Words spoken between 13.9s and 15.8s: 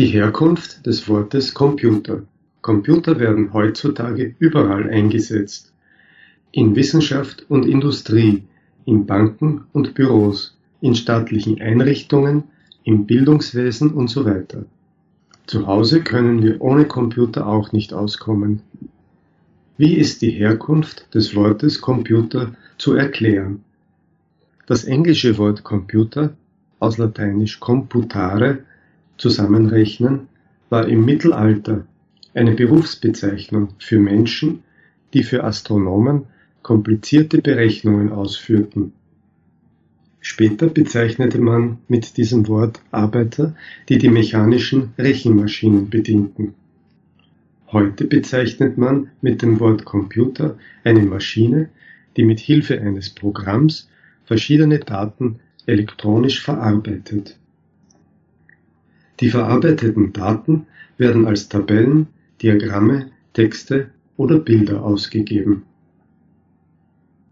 und so weiter. Zu